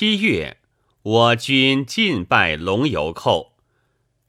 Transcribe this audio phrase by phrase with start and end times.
[0.00, 0.56] 七月，
[1.02, 3.58] 我军进败龙游寇，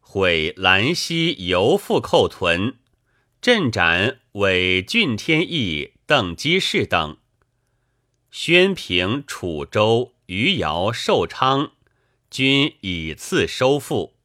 [0.02, 2.76] 毁兰溪游复寇屯，
[3.40, 7.16] 镇斩伪郡天义、邓基士等。
[8.32, 11.72] 宣平、楚州、余姚、寿昌，
[12.30, 14.18] 均以次收复。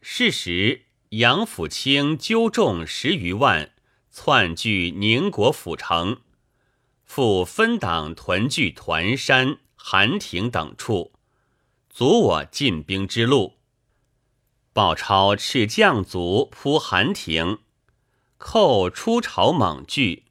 [0.00, 3.70] 是时，杨府清纠众十余万，
[4.10, 6.22] 窜据宁国府城，
[7.04, 11.12] 复分党屯聚团山、韩亭等处，
[11.90, 13.58] 阻我进兵之路。
[14.72, 17.58] 鲍超斥将卒扑韩亭，
[18.38, 20.24] 寇出朝猛拒，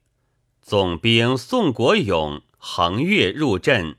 [0.59, 2.41] 总兵宋国勇。
[2.57, 3.97] 横越入阵，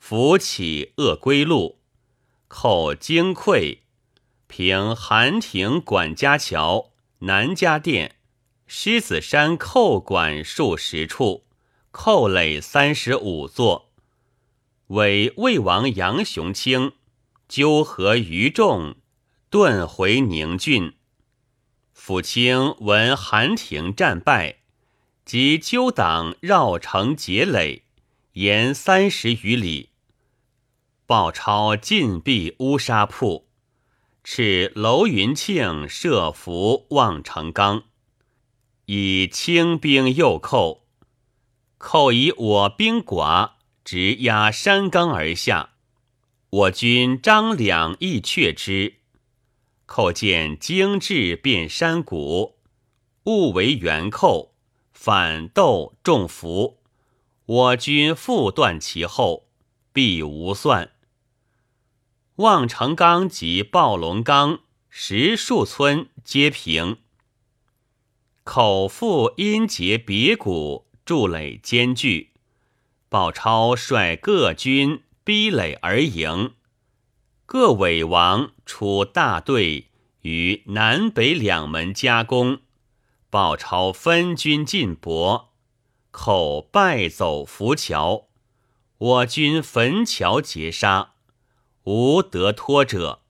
[0.00, 1.78] 扶起鄂归路，
[2.48, 3.82] 寇惊溃。
[4.48, 8.16] 平韩亭管家桥、南家店、
[8.66, 11.44] 狮子山寇管数十处，
[11.92, 13.87] 寇垒三十五座。
[14.88, 16.92] 为魏王杨雄清
[17.46, 18.96] 纠合余众，
[19.50, 20.94] 遁回宁郡。
[21.92, 24.60] 府清闻韩亭战败，
[25.26, 27.84] 即纠党绕城结垒。
[28.32, 29.90] 沿三十余里，
[31.04, 33.48] 鲍超进避乌纱铺，
[34.24, 37.82] 敕楼云庆设伏望成冈，
[38.86, 40.86] 以清兵诱寇。
[41.76, 43.54] 寇以我兵寡，
[43.90, 45.70] 直压山冈而下。
[46.50, 48.96] 我军张两亦却之。
[49.86, 52.58] 寇见精至遍山谷，
[53.24, 54.52] 误为援寇，
[54.92, 56.82] 反斗众伏。
[57.46, 59.48] 我军复断其后，
[59.94, 60.90] 必无算。
[62.36, 64.60] 望城冈及暴龙冈
[64.90, 66.98] 十数村皆平。
[68.44, 72.27] 口腹因结别谷，筑垒艰巨。
[73.08, 76.52] 鲍超率各军逼垒而迎，
[77.46, 79.88] 各伪王出大队
[80.20, 82.60] 于南北两门夹攻。
[83.30, 85.54] 鲍超分军进薄，
[86.10, 88.28] 口败走浮桥，
[88.98, 91.14] 我军焚桥截杀，
[91.84, 93.22] 无得脱者。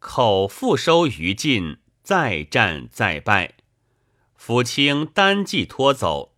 [0.00, 3.54] 口复收于禁，再战再败。
[4.36, 6.33] 府清单骑脱走，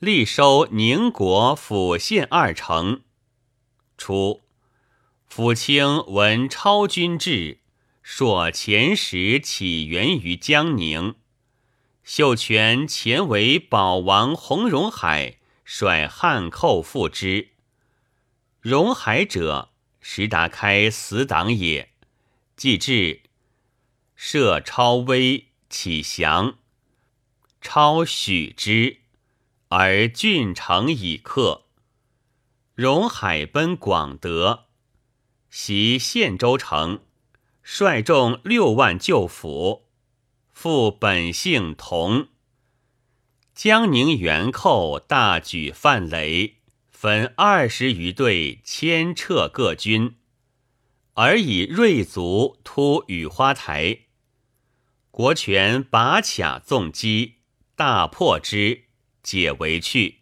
[0.00, 3.02] 力收宁国府县二城。
[3.98, 4.40] 初，
[5.26, 7.58] 府清闻超军至，
[8.02, 11.16] 朔前时起源于江宁。
[12.02, 17.50] 秀全前为保王洪荣海率汉寇复之。
[18.58, 19.68] 荣海者，
[20.00, 21.90] 石达开死党也。
[22.56, 23.20] 既至，
[24.16, 26.56] 设超威起降，
[27.60, 29.00] 超许之，
[29.72, 31.66] 而郡城已克。
[32.74, 34.66] 荣海奔广德，
[35.48, 37.04] 袭献州城，
[37.62, 39.86] 率众六万救府。
[40.50, 42.30] 复本姓同，
[43.54, 46.56] 江宁元寇大举范雷，
[46.90, 50.16] 分二十余队牵撤各军，
[51.14, 54.00] 而以锐卒突雨花台。
[55.12, 57.36] 国权拔卡纵击，
[57.76, 58.86] 大破之，
[59.22, 60.20] 解围去。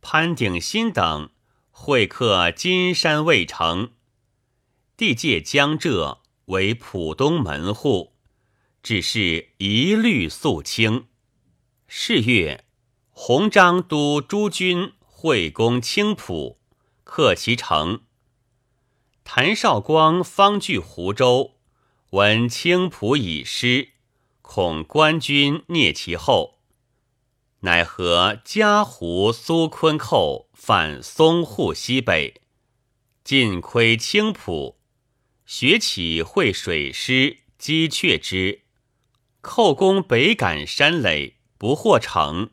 [0.00, 1.30] 潘鼎新等
[1.70, 3.92] 会克金山卫城，
[4.96, 8.14] 地界江浙为浦东门户。
[8.82, 11.06] 只是一律肃清。
[11.86, 12.64] 是月，
[13.10, 16.58] 洪章都诸军会攻青浦，
[17.04, 18.00] 克其城。
[19.22, 21.56] 谭绍光方据湖州，
[22.10, 23.90] 闻青浦已失，
[24.40, 26.59] 恐官军蹑其后，
[27.62, 32.40] 乃和嘉湖苏昆寇反淞沪西北，
[33.22, 34.78] 尽窥青浦，
[35.44, 38.62] 学起会水师击却之。
[39.42, 42.50] 寇攻北赶山垒，不获城，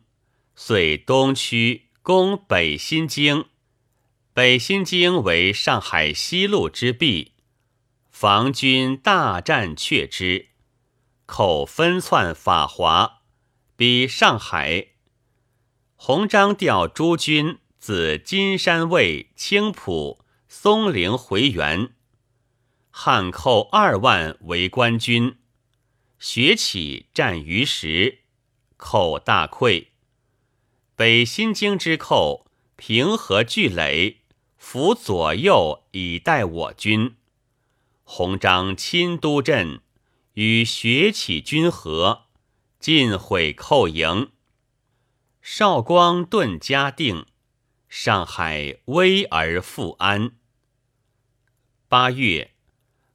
[0.54, 3.46] 遂东驱攻北新京。
[4.34, 7.32] 北新京为上海西路之壁，
[8.10, 10.50] 防军大战却之。
[11.24, 13.22] 寇分窜法华，
[13.74, 14.88] 逼上海。
[16.00, 21.90] 洪章调诸军自金山卫、青浦、松陵回援，
[22.88, 25.38] 汉寇二万为官军。
[26.20, 28.20] 学起战于时，
[28.76, 29.88] 寇大溃。
[30.94, 32.46] 北新京之寇
[32.76, 34.18] 平和聚垒，
[34.56, 37.16] 伏左右以待我军。
[38.04, 39.80] 洪章亲督镇，
[40.34, 42.26] 与学起军合，
[42.78, 44.30] 尽毁寇营。
[45.50, 47.24] 少光遁嘉定，
[47.88, 50.32] 上海危而复安。
[51.88, 52.52] 八月，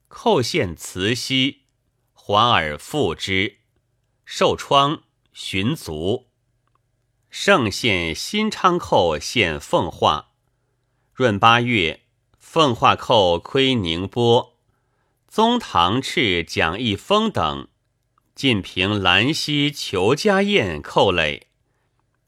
[0.08, 1.62] 寇献慈溪，
[2.12, 3.58] 还而复之，
[4.24, 6.26] 受疮，寻卒。
[7.30, 10.32] 盛县新昌寇献奉化。
[11.12, 12.02] 闰八月，
[12.36, 14.58] 奉化寇窥宁波，
[15.28, 17.68] 宗堂敕蒋义峰等
[18.34, 21.46] 进平兰溪裘家宴寇垒。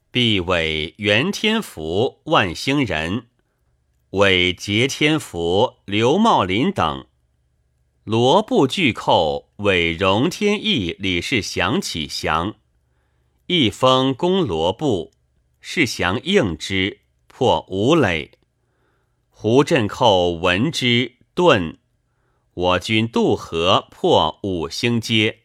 [0.09, 3.27] 必为袁天福、万兴人，
[4.11, 7.05] 为节天福、刘茂林等。
[8.03, 12.55] 罗布巨寇，为荣天义、李世祥起降。
[13.47, 15.11] 一封攻罗布，
[15.59, 18.31] 世祥应之，破吴垒。
[19.29, 21.75] 胡镇寇闻之，遁。
[22.53, 25.41] 我军渡河，破五星街。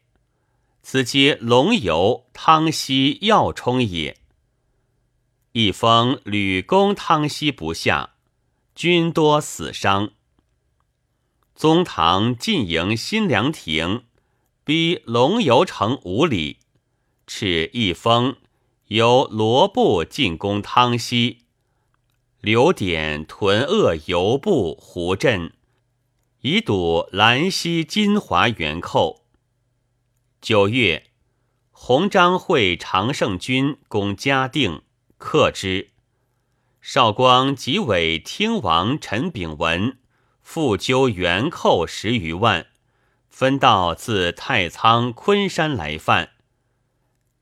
[0.83, 4.17] 此皆龙游、汤溪要冲也。
[5.53, 8.15] 一封屡攻汤溪不下，
[8.75, 10.13] 军多死伤。
[11.55, 14.05] 宗堂进营新凉亭，
[14.65, 16.61] 逼龙游城五里，
[17.27, 18.37] 敕一封
[18.87, 21.41] 由罗布进攻汤溪，
[22.41, 25.53] 刘典屯鄂游部胡镇，
[26.41, 29.27] 以堵兰溪金华元寇。
[30.41, 31.11] 九月，
[31.71, 34.81] 洪章会常胜军攻嘉定。
[35.25, 35.93] 克之，
[36.83, 39.97] 少光即委听王陈炳文
[40.43, 42.67] 复纠元寇十余万，
[43.31, 46.31] 分道自太仓、昆山来犯。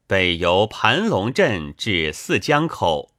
[0.06, 3.14] 北由盘龙镇至泗江口，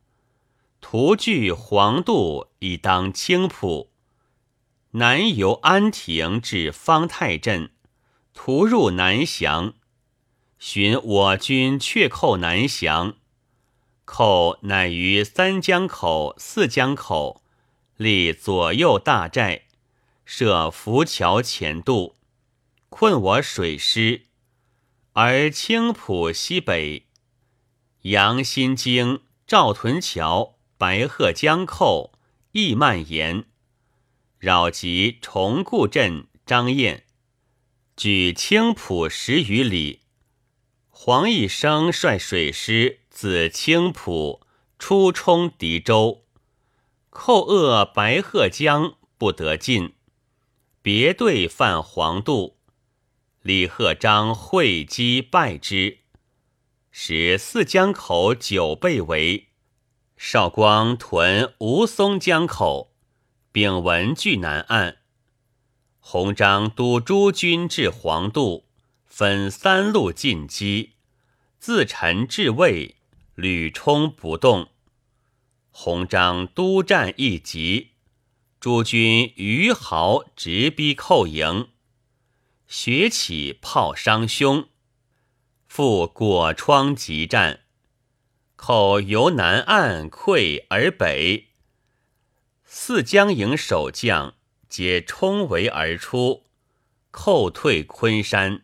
[0.79, 3.89] 途据黄渡以当青浦；
[4.91, 7.71] 南由安亭至方太镇，
[8.33, 9.73] 途入南翔，
[10.59, 13.15] 寻我军却寇南翔。
[14.13, 17.41] 寇乃于三江口、四江口
[17.95, 19.61] 立左右大寨，
[20.25, 22.17] 设浮桥前渡，
[22.89, 24.23] 困我水师。
[25.13, 27.07] 而青浦西北
[28.01, 32.11] 杨新京、赵屯桥、白鹤江寇
[32.51, 33.45] 亦蔓延，
[34.39, 37.05] 扰及重固镇张燕，
[37.95, 40.01] 距青浦十余里。
[40.89, 43.00] 黄义生率水师。
[43.21, 44.41] 自青浦
[44.79, 46.23] 出冲敌州，
[47.11, 49.93] 寇扼白鹤江不得进，
[50.81, 52.57] 别队犯黄渡，
[53.43, 55.99] 李鹤章会稽败之，
[56.89, 59.49] 使泗江口九倍围。
[60.17, 62.95] 少光屯吴淞江口，
[63.51, 64.97] 丙文据南岸。
[65.99, 68.65] 洪章督诸军至黄渡，
[69.05, 70.93] 分三路进击，
[71.59, 72.95] 自陈至魏。
[73.41, 74.69] 屡冲不动，
[75.71, 77.93] 洪章督战一级，
[78.59, 81.69] 诸军余豪直逼寇营，
[82.67, 84.67] 血起炮伤胸，
[85.67, 87.61] 复果疮急战，
[88.55, 91.47] 寇由南岸溃而北，
[92.63, 94.35] 四江营守将
[94.69, 96.43] 皆冲围而出，
[97.09, 98.61] 寇退昆山，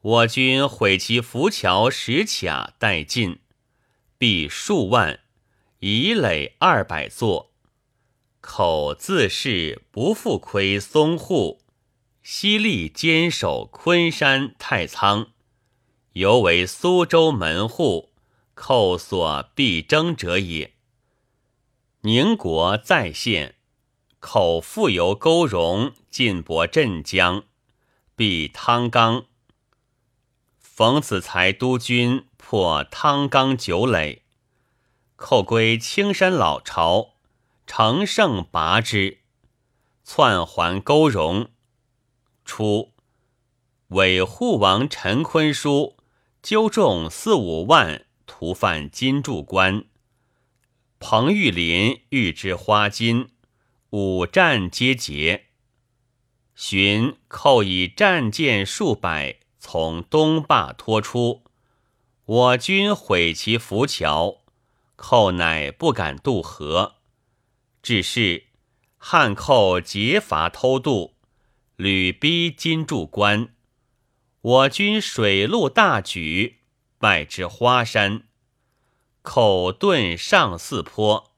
[0.00, 3.38] 我军毁其浮桥石卡殆尽。
[4.20, 5.20] 必数万，
[5.78, 7.52] 以垒二百座。
[8.42, 11.62] 口自恃不复亏松沪，
[12.22, 15.28] 西力坚守昆山、太仓，
[16.12, 18.10] 犹为苏州门户，
[18.52, 20.74] 寇所必争者也。
[22.02, 23.54] 宁国再现，
[24.18, 27.44] 口复由勾荣进博镇江，
[28.14, 29.24] 必汤刚。
[30.58, 32.26] 冯子材督军。
[32.40, 34.22] 破汤冈九垒，
[35.14, 37.10] 寇归青山老巢，
[37.64, 39.18] 乘胜拔之，
[40.02, 41.50] 窜还沟荣。
[42.44, 42.92] 初，
[43.88, 45.98] 伪护王陈坤书
[46.42, 49.84] 纠众四五万屠犯金柱关，
[50.98, 53.28] 彭玉麟欲之花金，
[53.90, 55.46] 五战皆捷。
[56.56, 61.44] 寻寇以战舰数百从东坝拖出。
[62.30, 64.44] 我军毁其浮桥，
[64.94, 66.98] 寇乃不敢渡河。
[67.82, 68.44] 只是
[68.98, 71.16] 汉寇劫伐偷渡，
[71.74, 73.52] 屡逼金柱关。
[74.42, 76.60] 我军水陆大举，
[77.00, 78.28] 败至花山，
[79.22, 81.32] 寇遁上四坡。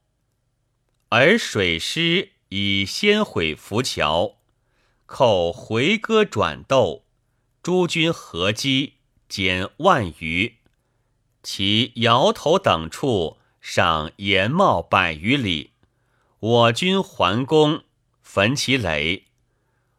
[1.08, 4.36] 而水师已先毁浮桥，
[5.06, 7.06] 寇回戈转斗，
[7.62, 8.96] 诸军合击
[9.26, 10.58] 减万余。
[11.42, 15.72] 其摇头等处上延茂百余里。
[16.38, 17.84] 我军还攻，
[18.20, 19.26] 焚其垒。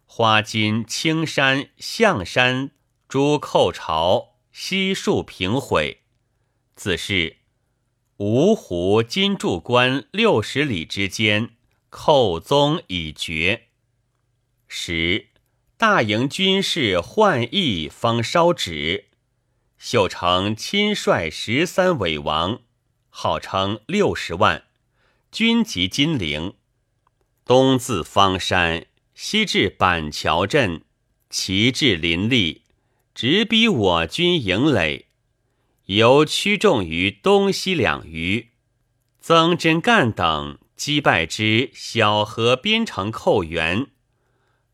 [0.06, 2.72] 花金、青山、象山
[3.08, 6.02] 诸寇巢，悉数平毁。
[6.76, 7.38] 自是
[8.18, 11.56] 芜湖金柱关六十里之间，
[11.90, 13.70] 寇踪已绝。
[14.68, 15.28] 十
[15.78, 19.10] 大营军士患疫，方稍止。
[19.84, 22.62] 秀成亲率十三伪王，
[23.10, 24.64] 号称六十万，
[25.30, 26.54] 军集金陵，
[27.44, 30.86] 东自方山，西至板桥镇，
[31.30, 32.62] 旗帜林立，
[33.14, 35.08] 直逼我军营垒。
[35.88, 38.52] 由驱众于东西两隅，
[39.20, 43.88] 曾真干等击败之小河边城寇援，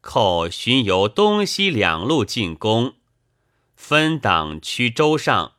[0.02, 2.94] 寇巡由东西两路进攻，
[3.82, 5.54] 分党区州上，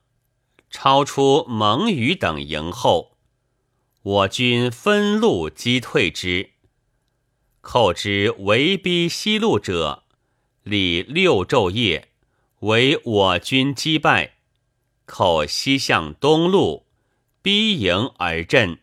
[0.70, 3.16] 超出蒙语等营后，
[4.02, 6.50] 我军分路击退之。
[7.60, 10.04] 寇之围逼西路者，
[10.62, 12.10] 历六昼夜，
[12.60, 14.34] 为我军击败。
[15.06, 16.86] 寇西向东路，
[17.42, 18.78] 逼营而阵，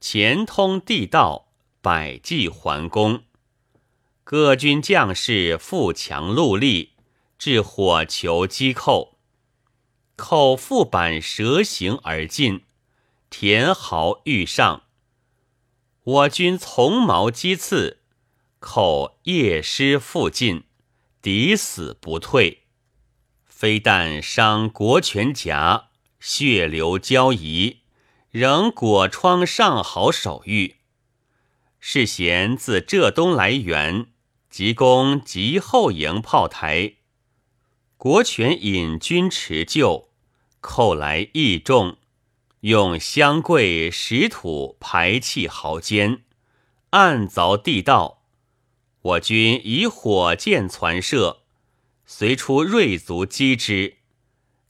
[0.00, 1.48] 前通地道，
[1.82, 3.24] 百计还攻。
[4.24, 6.92] 各军将士富强戮力，
[7.40, 9.16] 至火球击寇。
[10.14, 12.64] 寇复板蛇形而进，
[13.30, 14.82] 田壕欲上。
[16.02, 18.02] 我军从矛击刺，
[18.58, 20.64] 寇夜师复进，
[21.22, 22.64] 抵死不退。
[23.46, 25.88] 非但伤国权甲，
[26.20, 27.78] 血流交遗，
[28.28, 30.76] 仍裹疮上好守御。
[31.78, 34.08] 世贤自浙东来援，
[34.50, 36.96] 急攻急后营炮台。
[38.02, 40.08] 国权引军持旧，
[40.62, 41.98] 寇来益众，
[42.60, 46.22] 用香桂石土排气壕间，
[46.92, 48.22] 暗凿地道。
[49.02, 51.40] 我军以火箭攒射。
[52.06, 53.98] 随出锐卒击之，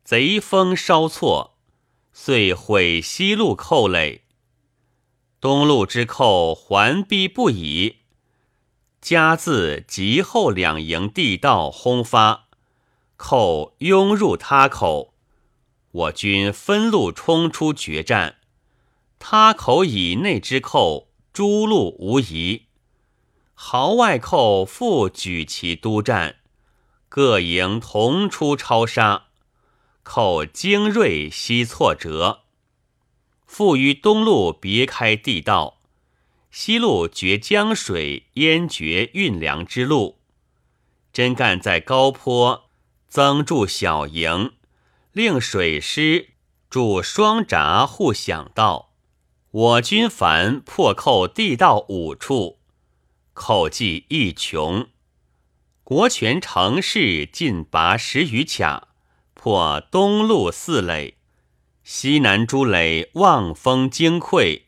[0.02, 1.56] 贼锋稍挫，
[2.12, 4.22] 遂毁西路寇垒。
[5.40, 7.98] 东路之寇还逼不已，
[9.00, 12.48] 加自急后两营地道轰发，
[13.22, 15.12] 寇拥入他口，
[15.90, 18.38] 我军分路冲出决战。
[19.18, 22.62] 他口以内之寇诸路无疑，
[23.52, 26.36] 壕外寇复举其督战。
[27.10, 29.26] 各营同出超杀，
[30.02, 32.44] 寇精锐悉挫折。
[33.46, 35.82] 复于东路别开地道，
[36.50, 40.16] 西路绝江水淹绝运粮之路。
[41.12, 42.69] 真干在高坡
[43.10, 44.52] 增筑小营，
[45.10, 46.28] 令水师
[46.70, 48.92] 筑双闸护响道。
[49.50, 52.60] 我军凡破寇地道五处，
[53.32, 54.86] 寇计亦穷。
[55.82, 58.90] 国权城市近拔十余卡，
[59.34, 61.16] 破东路四垒，
[61.82, 64.62] 西南诸垒望风惊溃，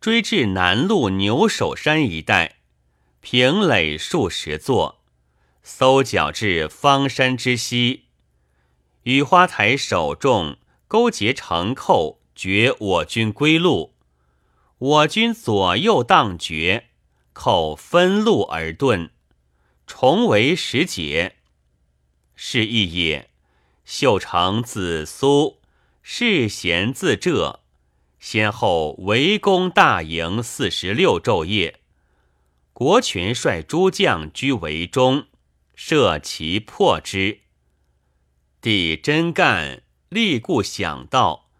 [0.00, 2.56] 追至南路牛首山一带，
[3.20, 4.97] 平垒数十座，
[5.70, 8.06] 搜剿至方山之西。
[9.02, 10.56] 雨花台守众
[10.88, 13.94] 勾结城寇，绝我军归路。
[14.78, 16.86] 我军左右荡绝，
[17.34, 19.10] 寇分路而遁。
[19.86, 21.36] 重为时节，
[22.34, 23.28] 是一也。
[23.84, 25.60] 秀成自苏，
[26.02, 27.60] 世贤自浙，
[28.18, 31.80] 先后围攻大营四十六昼夜。
[32.72, 35.26] 国权率诸将居围中，
[35.80, 37.42] 设其破之。
[38.60, 41.50] 帝真干立固想到，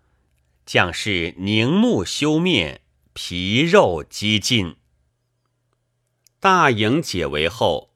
[0.67, 2.81] 将士凝目休面，
[3.13, 4.75] 皮肉几尽。
[6.41, 7.95] 大营解围后。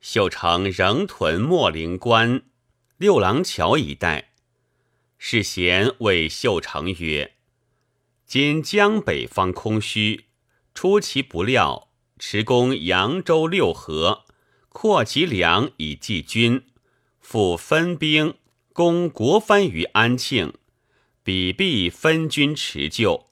[0.00, 2.42] 秀成仍屯莫陵关、
[2.96, 4.34] 六郎桥一带。
[5.18, 7.34] 世贤谓秀成曰
[8.24, 10.26] ：“今江北方空虚，
[10.74, 11.88] 出其不料，
[12.20, 14.25] 持攻扬州六合，
[14.78, 16.62] 扩其粮以济军，
[17.18, 18.34] 复分兵
[18.74, 20.52] 攻国藩于安庆，
[21.22, 23.28] 彼必分军持救。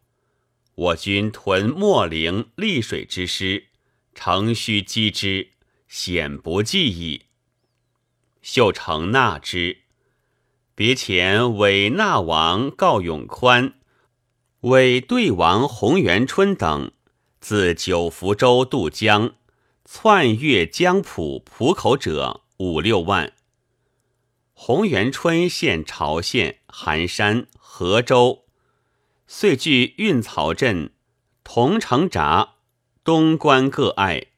[0.75, 3.67] 我军屯秣陵、溧水之师，
[4.15, 5.51] 诚须击之。”
[5.87, 7.27] 显不济矣。
[8.41, 9.83] 秀成纳之，
[10.75, 13.75] 别前伪纳王告永宽、
[14.61, 16.91] 伪对王洪元春等
[17.39, 19.35] 自九福州渡江，
[19.85, 23.35] 窜越江浦浦口者五六万。
[24.55, 28.45] 洪元春献朝县、寒山、河州，
[29.27, 30.93] 遂据运漕镇、
[31.43, 32.55] 同城闸、
[33.05, 34.29] 东关各隘，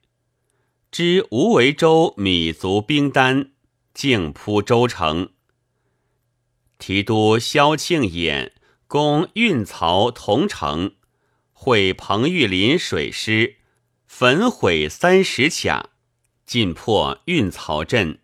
[0.91, 3.53] 知无为州米足兵单，
[3.95, 5.31] 竟扑州城。
[6.79, 8.51] 提督萧庆衍
[8.89, 10.97] 攻运曹同城，
[11.53, 13.57] 会彭玉林水师，
[14.07, 15.91] 焚毁三十卡，
[16.47, 18.21] 尽破运曹镇，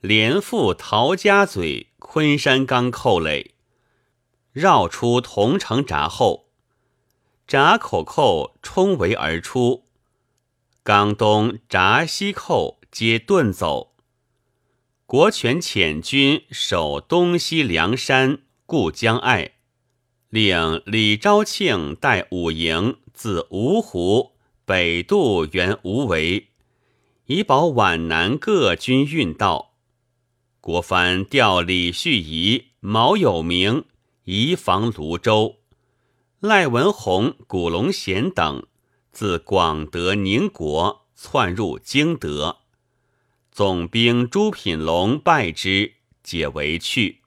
[0.00, 3.54] 连赴陶家嘴、昆山岗寇垒。
[4.52, 6.50] 绕出桐城闸后，
[7.46, 9.86] 闸口寇冲围而出，
[10.82, 13.94] 冈东闸西寇皆遁走。
[15.06, 19.52] 国权遣军守东西梁山、固江隘，
[20.28, 24.29] 令李昭庆带五营自芜湖
[24.70, 26.50] 北渡援无为，
[27.26, 29.74] 以保皖南各军运道。
[30.60, 33.86] 国藩调李旭仪、毛有明。
[34.22, 35.56] 移防泸州，
[36.38, 38.64] 赖文宏、古龙贤等
[39.10, 42.58] 自广德、宁国窜入京德，
[43.50, 47.22] 总兵朱品龙败之，解围去。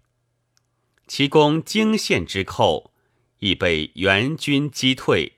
[1.08, 2.94] 其攻京县之寇，
[3.40, 5.34] 亦被援军击退。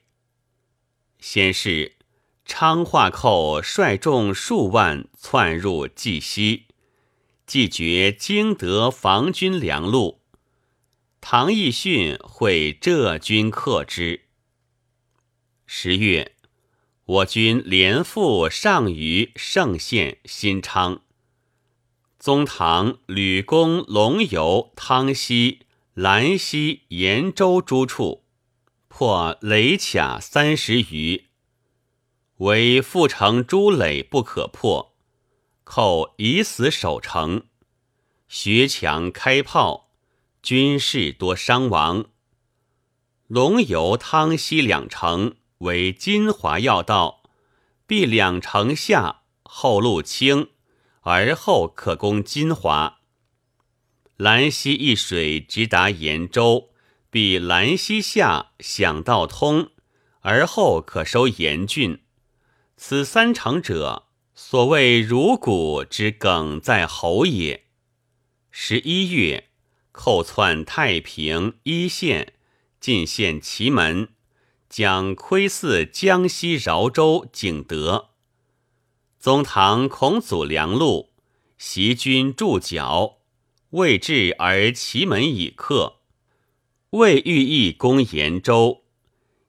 [1.18, 1.95] 先是，
[2.48, 6.66] 昌化寇率众数万窜入冀西，
[7.44, 10.22] 既绝京德防军粮路。
[11.20, 14.26] 唐义训会浙军克之。
[15.66, 16.36] 十月，
[17.04, 21.02] 我军连赴上虞、嵊县、新昌。
[22.20, 28.24] 宗堂吕公龙游、汤溪、兰溪、延州诸处，
[28.86, 31.25] 破垒卡三十余，
[32.38, 34.94] 为复城诸垒不可破，
[35.64, 37.44] 寇以死守城，
[38.28, 39.84] 学强开炮。
[40.42, 42.04] 军士多伤亡。
[43.26, 47.24] 龙游、汤溪两城为金华要道，
[47.84, 50.50] 必两城下后路清，
[51.00, 53.00] 而后可攻金华。
[54.16, 56.70] 兰溪一水直达延州，
[57.10, 59.70] 必兰溪下响道通，
[60.20, 62.02] 而后可收延郡。
[62.76, 67.64] 此三城者，所谓如骨之梗在侯也。
[68.50, 69.44] 十一月。
[69.98, 72.34] 寇窜太平、一县，
[72.78, 74.10] 进献祁门，
[74.68, 78.10] 将窥伺江西饶州、景德。
[79.18, 81.14] 宗堂孔祖梁路，
[81.56, 83.20] 袭军驻脚，
[83.70, 86.00] 未至而祁门已克。
[86.90, 88.84] 未欲意攻延州，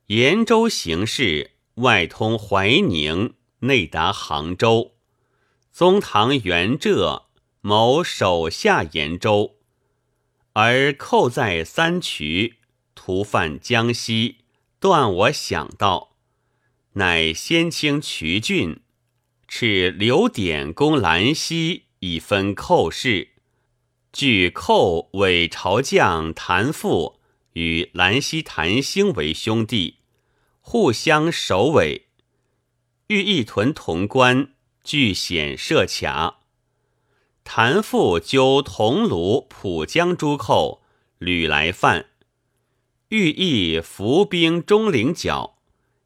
[0.05, 4.93] 延州形势外通怀宁，内达杭州。
[5.71, 7.27] 宗堂元浙，
[7.61, 9.57] 谋守下延州。
[10.53, 12.55] 而寇在三衢，
[12.95, 14.37] 屠犯江西，
[14.79, 16.15] 断我想到，
[16.93, 18.79] 乃先清衢郡，
[19.47, 23.33] 敕刘典攻兰溪，以分寇势。
[24.11, 27.19] 据寇伪朝将谭父
[27.53, 29.96] 与兰溪谭兴为兄弟，
[30.69, 32.09] 互相首尾，
[33.07, 34.49] 欲一屯潼关，
[34.83, 36.41] 据险设卡。
[37.45, 40.83] 谭父纠桐庐、浦江诸寇
[41.19, 42.07] 屡来犯，
[43.07, 45.57] 欲意伏兵中岭角，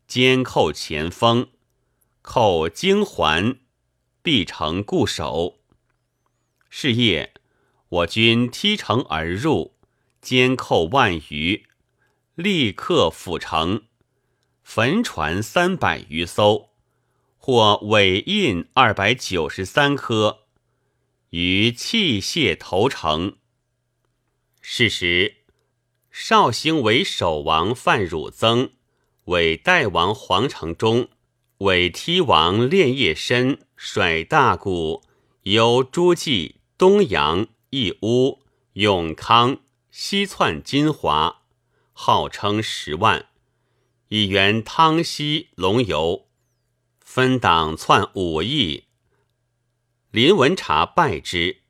[0.06, 1.47] 兼寇前锋，
[2.21, 3.58] 寇经还，
[4.21, 5.58] 必成固守。
[6.69, 7.34] 是夜，
[7.89, 9.74] 我军踢城而入，
[10.21, 11.65] 兼寇万余，
[12.36, 13.86] 立刻府城，
[14.63, 16.69] 焚船三百余艘，
[17.38, 20.39] 获尾印二百九十三颗。
[21.32, 23.38] 于器械投诚。
[24.60, 25.38] 是时，
[26.10, 28.71] 绍兴为守王范汝增，
[29.26, 31.10] 为代王黄承忠，
[31.60, 35.04] 为梯王练业深，率大股
[35.43, 38.41] 由诸暨、东阳、义乌、
[38.74, 41.43] 永康西窜金华，
[41.93, 43.28] 号称十万，
[44.13, 46.28] 以援汤溪、龙游，
[47.00, 48.84] 分党窜武义。
[50.12, 51.62] 林文察败之，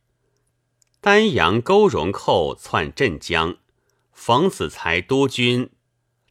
[0.99, 3.58] 丹阳勾荣寇窜镇江，
[4.12, 5.69] 冯子才督军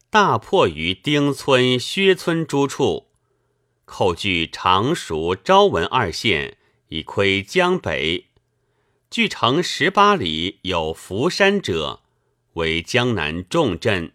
[0.09, 3.07] 大破于丁村、薛村诸处，
[3.85, 6.57] 寇据常熟、昭文二县，
[6.89, 8.27] 以窥江北。
[9.09, 12.01] 据城十八里有福山者，
[12.55, 14.11] 为江南重镇，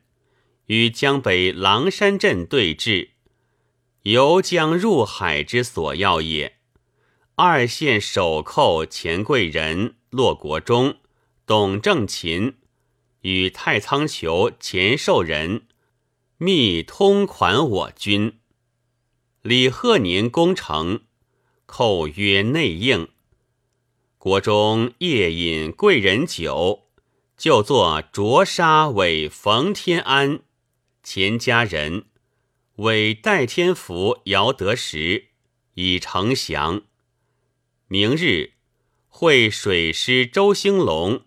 [0.66, 3.10] 与江北狼山镇对峙，
[4.02, 6.56] 由江入海之所要也。
[7.36, 10.96] 二县守寇钱贵人、骆国忠、
[11.44, 12.54] 董正勤，
[13.20, 15.66] 与太仓求钱寿人
[16.38, 18.38] 密通款我军。
[19.42, 21.02] 李贺年攻城，
[21.66, 23.08] 寇曰内应。
[24.18, 26.88] 国中夜饮贵人酒，
[27.36, 30.40] 就作卓杀为冯天安
[31.06, 32.06] 钱家人，
[32.78, 35.28] 为代天福姚德时，
[35.74, 36.82] 以成降。
[37.86, 38.54] 明日
[39.06, 41.24] 会水师周兴隆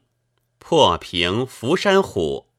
[0.58, 2.50] 破平福山虎，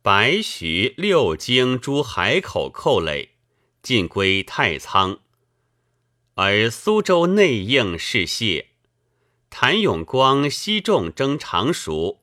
[0.00, 3.30] 白徐六经诸海口寇垒。
[3.82, 5.18] 尽归太仓，
[6.34, 8.68] 而苏州内应是谢。
[9.50, 12.17] 谭永光西众征常熟，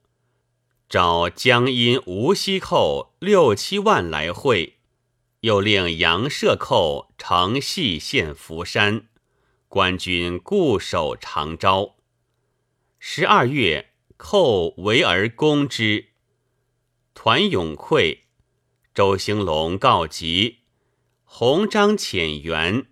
[0.87, 4.77] 找江阴无锡寇六七万来会，
[5.41, 9.07] 又令杨舍寇乘隙陷福山，
[9.67, 11.95] 官军固守长招。
[12.99, 16.09] 十二月，寇围而攻之，
[17.13, 18.19] 团勇溃，
[18.93, 20.59] 周兴隆告急。
[21.23, 22.85] 洪章遣援，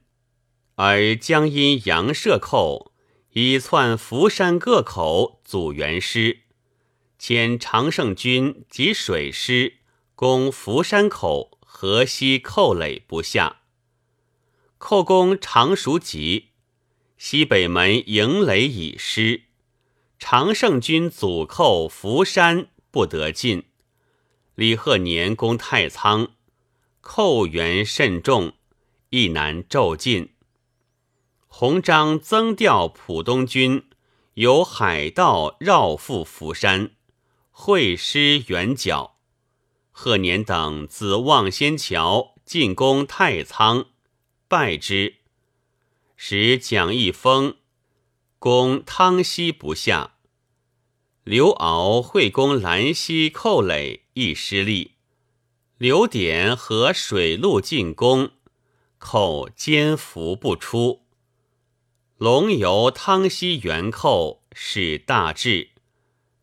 [0.75, 2.91] 而江阴杨舍寇
[3.33, 6.42] 已窜福山各口阻援师，
[7.25, 9.77] 遣常胜军及水师
[10.13, 13.61] 攻福山口河西寇垒不下。
[14.77, 16.49] 寇攻常熟集，
[17.17, 19.43] 西北门营垒已失，
[20.19, 23.69] 常胜军阻寇福山不得进。
[24.55, 26.33] 李贺年攻太仓。
[26.99, 28.51] 寇援甚重，
[29.11, 30.33] 亦难骤进。
[31.47, 33.85] 洪章增调浦东军，
[34.33, 36.91] 由海道绕赴福山，
[37.55, 39.15] 会师援剿。
[39.91, 43.85] 贺年等自望仙桥进攻太仓，
[44.47, 45.17] 败之。
[46.17, 47.55] 使蒋义峰
[48.39, 50.15] 攻汤溪不下，
[51.23, 54.95] 刘敖会攻兰溪寇垒，亦失利。
[55.77, 58.31] 刘典和水陆进攻，
[58.97, 61.03] 寇坚伏不出。
[62.17, 65.69] 龙游汤溪援寇是大治，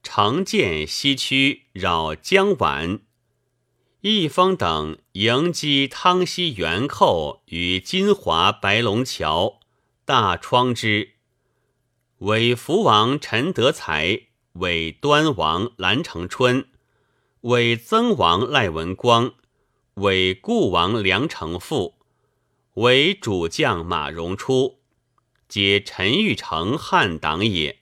[0.02, 3.00] 城建西区扰江皖。
[4.00, 9.60] 义丰等迎击汤溪元寇于金华白龙桥，
[10.04, 11.10] 大窗之。
[12.18, 14.22] 伪福王陈德才，
[14.54, 16.66] 伪端王蓝成春。
[17.42, 19.32] 为曾王赖文光，
[19.94, 21.96] 为故王梁成富，
[22.74, 24.78] 为主将马荣初，
[25.48, 27.79] 皆陈玉成汉党也。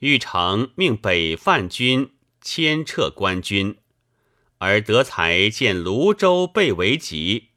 [0.00, 3.76] 玉成命北犯军牵撤官军，
[4.58, 7.48] 而德才见泸州被围急，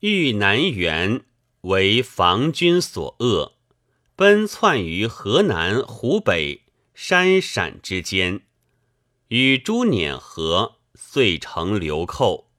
[0.00, 1.24] 欲南援，
[1.62, 3.54] 为防军所扼，
[4.14, 8.42] 奔窜于河南、湖北、山陕之间。
[9.28, 12.49] 与朱辇和遂成流寇。